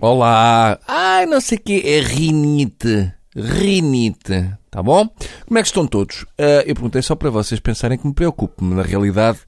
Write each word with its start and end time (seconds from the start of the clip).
Olá! 0.00 0.78
Ai, 0.86 1.26
não 1.26 1.40
sei 1.40 1.58
o 1.58 1.60
que 1.60 1.82
é 1.84 1.98
rinite. 2.00 3.12
Rinite. 3.34 4.48
Tá 4.70 4.80
bom? 4.80 5.08
Como 5.44 5.58
é 5.58 5.62
que 5.62 5.66
estão 5.66 5.88
todos? 5.88 6.22
Uh, 6.22 6.62
eu 6.66 6.74
perguntei 6.76 7.02
só 7.02 7.16
para 7.16 7.30
vocês 7.30 7.58
pensarem 7.58 7.98
que 7.98 8.06
me 8.06 8.14
preocupo. 8.14 8.64
Na 8.64 8.82
realidade, 8.82 9.40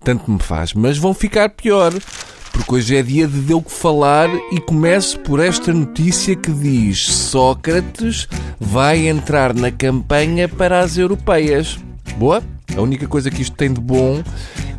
tanto 0.00 0.30
me 0.30 0.38
faz. 0.38 0.74
Mas 0.74 0.98
vão 0.98 1.14
ficar 1.14 1.48
pior. 1.48 1.90
Porque 2.52 2.74
hoje 2.74 2.96
é 2.96 3.02
dia 3.02 3.26
de 3.26 3.40
que 3.62 3.70
falar 3.70 4.28
e 4.52 4.60
começo 4.60 5.18
por 5.20 5.40
esta 5.40 5.72
notícia 5.72 6.36
que 6.36 6.52
diz 6.52 7.06
Sócrates 7.06 8.28
vai 8.60 9.08
entrar 9.08 9.54
na 9.54 9.70
campanha 9.70 10.46
para 10.50 10.80
as 10.80 10.98
europeias. 10.98 11.78
Boa? 12.18 12.42
A 12.76 12.80
única 12.80 13.08
coisa 13.08 13.30
que 13.30 13.40
isto 13.40 13.56
tem 13.56 13.72
de 13.72 13.80
bom 13.80 14.22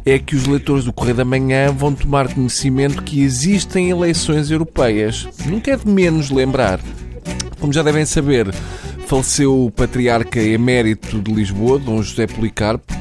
é 0.06 0.20
que 0.20 0.36
os 0.36 0.46
leitores 0.46 0.86
do 0.86 0.94
Correio 0.94 1.18
da 1.18 1.26
Manhã 1.26 1.72
vão 1.72 1.94
tomar 1.94 2.32
conhecimento 2.32 3.02
que 3.02 3.22
existem 3.22 3.90
eleições 3.90 4.52
europeias. 4.52 5.28
Nunca 5.48 5.72
é 5.72 5.76
de 5.76 5.88
menos 5.88 6.30
lembrar. 6.30 6.80
Como 7.60 7.74
já 7.74 7.82
devem 7.82 8.06
saber, 8.06 8.54
faleceu 9.08 9.66
o 9.66 9.72
patriarca 9.72 10.40
emérito 10.40 11.20
de 11.20 11.34
Lisboa, 11.34 11.80
Dom 11.80 12.04
José 12.04 12.28
Policarpo. 12.28 12.94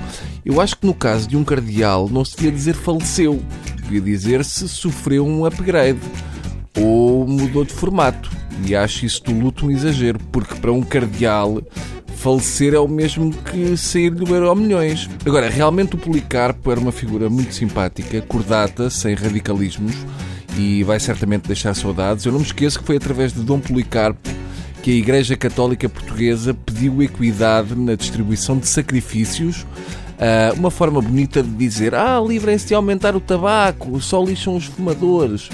Eu 0.47 0.61
acho 0.63 0.79
que 0.79 0.87
no 0.87 0.95
caso 0.95 1.29
de 1.29 1.37
um 1.37 1.45
cardeal 1.45 2.09
não 2.09 2.25
se 2.25 2.37
devia 2.37 2.53
dizer 2.53 2.75
faleceu, 2.75 3.43
devia 3.83 4.01
dizer-se 4.01 4.67
sofreu 4.67 5.27
um 5.27 5.45
upgrade 5.45 6.01
ou 6.79 7.27
mudou 7.27 7.65
de 7.65 7.73
formato. 7.75 8.31
E 8.67 8.75
acho 8.75 9.05
isso 9.05 9.23
do 9.25 9.33
luto 9.33 9.67
um 9.67 9.71
exagero, 9.71 10.19
porque 10.33 10.55
para 10.55 10.73
um 10.73 10.81
cardeal 10.83 11.61
falecer 12.25 12.73
é 12.73 12.79
o 12.79 12.89
mesmo 12.89 13.31
que 13.31 13.77
sair 13.77 14.09
do 14.09 14.35
Euro 14.35 14.57
Milhões. 14.57 15.11
Agora, 15.27 15.51
realmente 15.51 15.95
o 15.95 15.99
Policarpo 15.99 16.71
era 16.71 16.81
uma 16.81 16.91
figura 16.91 17.29
muito 17.29 17.55
simpática, 17.55 18.23
cordata, 18.23 18.89
sem 18.89 19.15
radicalismos 19.15 19.95
e 20.57 20.83
vai 20.85 20.99
certamente 20.99 21.47
deixar 21.47 21.75
saudades. 21.75 22.25
Eu 22.25 22.33
não 22.33 22.39
me 22.39 22.47
esqueço 22.47 22.79
que 22.79 22.87
foi 22.87 22.97
através 22.97 23.35
de 23.35 23.43
Dom 23.43 23.61
Policarpo 23.61 24.31
que 24.83 24.93
a 24.93 24.95
Igreja 24.95 25.37
Católica 25.37 25.87
Portuguesa 25.87 26.55
pediu 26.55 27.03
equidade 27.03 27.75
na 27.75 27.95
distribuição 27.95 28.57
de 28.57 28.69
sacrifícios. 28.69 29.67
Uh, 30.15 30.59
uma 30.59 30.71
forma 30.71 31.03
bonita 31.03 31.43
de 31.43 31.51
dizer: 31.51 31.95
Ah, 31.95 32.19
livrem-se 32.27 32.69
de 32.69 32.75
aumentar 32.75 33.15
o 33.15 33.21
tabaco, 33.21 34.01
só 34.01 34.25
lixam 34.25 34.57
os 34.57 34.65
fumadores. 34.65 35.51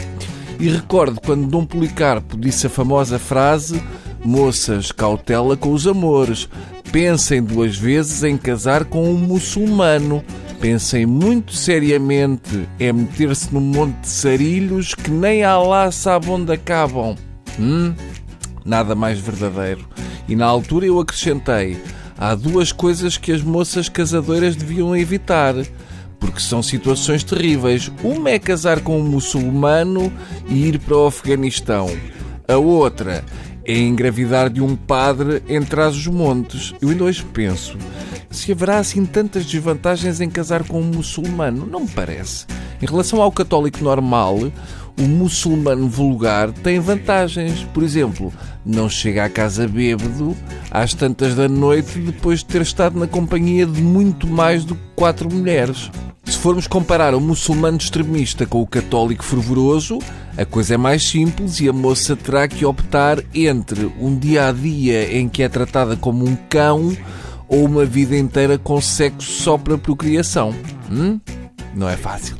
E 0.60 0.68
recordo 0.68 1.20
quando 1.20 1.48
Dom 1.48 1.64
Policarpo 1.64 2.36
disse 2.36 2.68
a 2.68 2.70
famosa 2.70 3.18
frase 3.18 3.82
Moças, 4.24 4.92
cautela 4.92 5.56
com 5.56 5.72
os 5.72 5.86
amores. 5.86 6.48
Pensem 6.92 7.42
duas 7.42 7.76
vezes 7.76 8.22
em 8.22 8.36
casar 8.36 8.84
com 8.84 9.10
um 9.10 9.16
muçulmano. 9.16 10.22
Pensem 10.60 11.06
muito 11.06 11.54
seriamente. 11.54 12.68
É 12.78 12.92
meter-se 12.92 13.52
num 13.52 13.60
monte 13.60 13.96
de 14.00 14.08
sarilhos 14.08 14.94
que 14.94 15.10
nem 15.10 15.42
Allah 15.42 15.90
sabe 15.90 16.28
onde 16.28 16.52
acabam. 16.52 17.16
Hum? 17.58 17.94
Nada 18.64 18.94
mais 18.94 19.18
verdadeiro. 19.18 19.86
E 20.28 20.36
na 20.36 20.46
altura 20.46 20.86
eu 20.86 21.00
acrescentei: 21.00 21.80
há 22.18 22.34
duas 22.34 22.72
coisas 22.72 23.16
que 23.16 23.32
as 23.32 23.42
moças 23.42 23.88
casadoras 23.88 24.54
deviam 24.54 24.96
evitar 24.96 25.54
porque 26.20 26.40
são 26.40 26.62
situações 26.62 27.24
terríveis. 27.24 27.90
Uma 28.04 28.30
é 28.30 28.38
casar 28.38 28.80
com 28.80 29.00
um 29.00 29.04
muçulmano 29.04 30.12
e 30.46 30.66
ir 30.68 30.78
para 30.78 30.96
o 30.96 31.06
Afeganistão. 31.06 31.88
A 32.46 32.56
outra 32.58 33.24
é 33.64 33.78
engravidar 33.78 34.50
de 34.50 34.60
um 34.60 34.74
padre 34.76 35.42
entre 35.48 35.80
os 35.80 36.06
montes. 36.06 36.74
Eu 36.80 36.90
ainda 36.90 37.04
hoje 37.04 37.24
penso, 37.32 37.76
se 38.30 38.52
haverá 38.52 38.78
assim 38.78 39.04
tantas 39.04 39.44
desvantagens 39.44 40.20
em 40.20 40.30
casar 40.30 40.64
com 40.64 40.80
um 40.80 40.84
muçulmano? 40.84 41.66
Não 41.66 41.80
me 41.80 41.88
parece. 41.88 42.46
Em 42.80 42.86
relação 42.86 43.20
ao 43.20 43.30
católico 43.30 43.82
normal, 43.82 44.38
o 44.98 45.02
muçulmano 45.02 45.88
vulgar 45.88 46.52
tem 46.52 46.78
vantagens. 46.78 47.64
Por 47.74 47.82
exemplo, 47.82 48.32
não 48.64 48.88
chega 48.88 49.24
à 49.24 49.28
casa 49.28 49.66
bêbado 49.66 50.36
às 50.70 50.94
tantas 50.94 51.34
da 51.34 51.48
noite 51.48 51.98
depois 51.98 52.40
de 52.40 52.46
ter 52.46 52.62
estado 52.62 52.98
na 52.98 53.06
companhia 53.06 53.66
de 53.66 53.82
muito 53.82 54.26
mais 54.26 54.64
do 54.64 54.74
que 54.74 54.82
quatro 54.94 55.32
mulheres. 55.32 55.90
Se 56.30 56.38
formos 56.38 56.68
comparar 56.68 57.12
o 57.12 57.20
muçulmano 57.20 57.76
extremista 57.76 58.46
com 58.46 58.62
o 58.62 58.66
católico 58.66 59.24
fervoroso, 59.24 59.98
a 60.38 60.44
coisa 60.44 60.74
é 60.74 60.76
mais 60.76 61.02
simples 61.02 61.58
e 61.58 61.68
a 61.68 61.72
moça 61.72 62.14
terá 62.14 62.46
que 62.46 62.64
optar 62.64 63.18
entre 63.34 63.92
um 64.00 64.16
dia 64.16 64.46
a 64.46 64.52
dia 64.52 65.12
em 65.18 65.28
que 65.28 65.42
é 65.42 65.48
tratada 65.48 65.96
como 65.96 66.24
um 66.24 66.36
cão 66.48 66.96
ou 67.48 67.64
uma 67.64 67.84
vida 67.84 68.16
inteira 68.16 68.56
com 68.56 68.80
sexo 68.80 69.42
só 69.42 69.58
para 69.58 69.76
procriação. 69.76 70.54
Hum? 70.88 71.18
Não 71.74 71.88
é 71.88 71.96
fácil. 71.96 72.36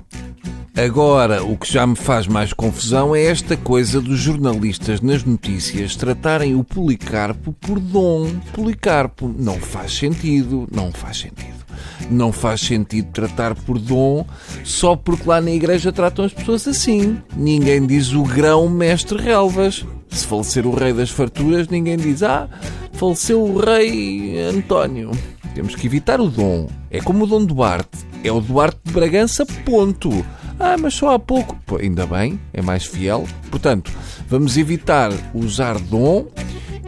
Agora, 0.76 1.42
o 1.42 1.56
que 1.56 1.70
já 1.70 1.84
me 1.84 1.96
faz 1.96 2.28
mais 2.28 2.52
confusão 2.52 3.14
é 3.14 3.24
esta 3.24 3.56
coisa 3.56 4.00
dos 4.00 4.20
jornalistas 4.20 5.00
nas 5.00 5.24
notícias 5.24 5.96
tratarem 5.96 6.54
o 6.54 6.62
Policarpo 6.62 7.52
por 7.54 7.80
Dom 7.80 8.38
Policarpo. 8.52 9.34
Não 9.36 9.58
faz 9.58 9.92
sentido, 9.92 10.68
não 10.72 10.92
faz 10.92 11.18
sentido. 11.18 11.69
Não 12.08 12.32
faz 12.32 12.60
sentido 12.60 13.10
tratar 13.12 13.54
por 13.54 13.78
Dom 13.78 14.24
só 14.64 14.96
porque 14.96 15.28
lá 15.28 15.40
na 15.40 15.50
igreja 15.50 15.92
tratam 15.92 16.24
as 16.24 16.32
pessoas 16.32 16.66
assim. 16.66 17.18
Ninguém 17.36 17.86
diz 17.86 18.12
o 18.12 18.22
grão 18.22 18.68
mestre 18.68 19.20
relvas. 19.20 19.84
Se 20.08 20.26
falecer 20.26 20.66
o 20.66 20.74
rei 20.74 20.92
das 20.92 21.10
farturas, 21.10 21.68
ninguém 21.68 21.96
diz, 21.96 22.22
ah, 22.22 22.48
faleceu 22.92 23.42
o 23.42 23.58
rei 23.58 24.40
António. 24.40 25.10
Temos 25.54 25.74
que 25.74 25.86
evitar 25.86 26.20
o 26.20 26.28
Dom. 26.28 26.68
É 26.90 27.00
como 27.00 27.24
o 27.24 27.26
Dom 27.26 27.44
Duarte. 27.44 27.98
É 28.22 28.30
o 28.30 28.40
Duarte 28.40 28.78
de 28.84 28.92
Bragança, 28.92 29.46
ponto. 29.64 30.24
Ah, 30.58 30.76
mas 30.78 30.92
só 30.94 31.14
há 31.14 31.18
pouco. 31.18 31.56
Pô, 31.64 31.76
ainda 31.76 32.06
bem, 32.06 32.38
é 32.52 32.60
mais 32.60 32.84
fiel. 32.84 33.26
Portanto, 33.50 33.90
vamos 34.28 34.58
evitar 34.58 35.10
usar 35.32 35.78
dom 35.78 36.26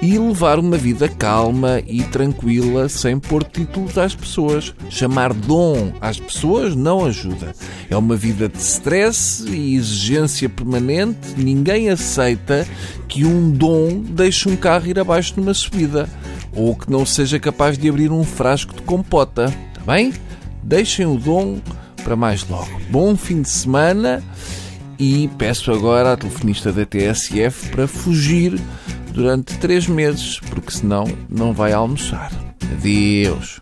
e 0.03 0.19
levar 0.19 0.59
uma 0.59 0.77
vida 0.77 1.09
calma 1.09 1.81
e 1.87 2.03
tranquila 2.03 2.89
sem 2.89 3.21
pôr 3.21 3.45
títulos 3.45 3.97
às 3.97 4.17
pessoas. 4.17 4.75
Chamar 4.91 5.33
dom 5.33 5.93
às 6.01 6.19
pessoas 6.19 6.75
não 6.75 7.05
ajuda. 7.05 7.55
É 7.89 7.97
uma 7.97 8.17
vida 8.17 8.49
de 8.49 8.59
stress 8.59 9.45
e 9.49 9.77
exigência 9.77 10.49
permanente. 10.49 11.35
Ninguém 11.37 11.89
aceita 11.89 12.67
que 13.07 13.25
um 13.25 13.53
dom 13.53 14.03
deixe 14.03 14.49
um 14.49 14.57
carro 14.57 14.89
ir 14.89 14.99
abaixo 14.99 15.35
numa 15.37 15.55
subida 15.55 16.09
ou 16.53 16.75
que 16.75 16.91
não 16.91 17.07
seja 17.07 17.39
capaz 17.39 17.79
de 17.79 17.89
abrir 17.89 18.11
um 18.11 18.25
frasco 18.25 18.75
de 18.75 18.83
compota. 18.83 19.55
Está 19.71 19.93
bem? 19.93 20.13
Deixem 20.65 21.07
o 21.07 21.17
dom 21.17 21.61
para 22.03 22.17
mais 22.17 22.47
logo. 22.49 22.81
Bom 22.91 23.17
fim 23.17 23.41
de 23.41 23.49
semana 23.49 24.21
e 24.99 25.31
peço 25.39 25.71
agora 25.71 26.13
à 26.13 26.17
telefonista 26.17 26.73
da 26.73 26.84
TSF 26.84 27.71
para 27.71 27.87
fugir 27.87 28.61
durante 29.12 29.59
três 29.59 29.87
meses, 29.87 30.41
porque 30.41 30.73
senão 30.73 31.05
não 31.28 31.53
vai 31.53 31.73
almoçar. 31.73 32.31
Adeus. 32.73 33.61